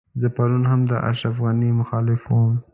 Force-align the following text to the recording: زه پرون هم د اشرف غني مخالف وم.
زه 0.21 0.27
پرون 0.35 0.63
هم 0.71 0.81
د 0.91 0.93
اشرف 1.11 1.35
غني 1.43 1.69
مخالف 1.81 2.21
وم. 2.27 2.53